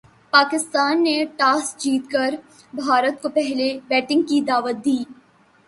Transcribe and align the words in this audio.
پاکستان 0.33 1.03
نے 1.03 1.13
ٹاس 1.37 1.75
جیت 1.77 2.09
کر 2.11 2.35
بھارت 2.73 3.21
کو 3.21 3.29
پہلے 3.29 3.71
بیٹنگ 3.87 4.21
کی 4.23 4.41
دعوت 4.47 4.85
دی۔ 4.85 4.97